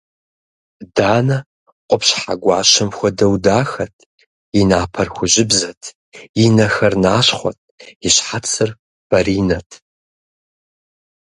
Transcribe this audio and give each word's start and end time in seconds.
Данэ 0.95 1.37
къупщхьэ 1.87 2.33
гуащэм 2.41 2.89
хуэдэу 2.97 3.35
дахэт: 3.45 3.95
и 4.59 4.61
напэр 4.69 5.07
хужьыбзэт, 5.15 5.81
и 6.43 6.45
нэхэр 6.55 6.93
нащхъуэт, 7.03 7.59
и 8.05 8.07
щхьэцыр 8.15 8.69
баринэт. 9.09 9.69